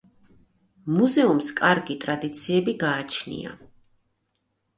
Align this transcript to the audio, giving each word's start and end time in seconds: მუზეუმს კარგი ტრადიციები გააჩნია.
მუზეუმს 0.95 1.49
კარგი 1.59 1.97
ტრადიციები 2.07 2.75
გააჩნია. 2.85 3.55